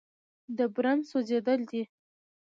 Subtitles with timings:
[0.57, 1.83] د برن سوځېدل دي.